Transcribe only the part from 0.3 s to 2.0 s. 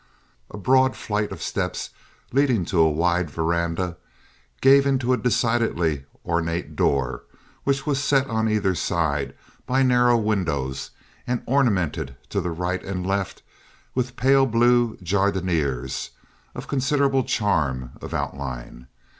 A broad flight of steps